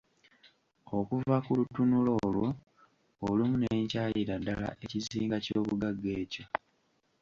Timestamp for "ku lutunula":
1.45-2.11